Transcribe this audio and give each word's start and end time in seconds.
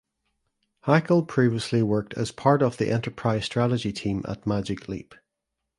Hackl 0.85 1.27
previously 1.27 1.83
worked 1.83 2.15
as 2.15 2.31
part 2.31 2.63
of 2.63 2.77
the 2.77 2.89
Enterprise 2.89 3.45
Strategy 3.45 3.93
team 3.93 4.25
at 4.27 4.47
Magic 4.47 4.89
Leap. 4.89 5.13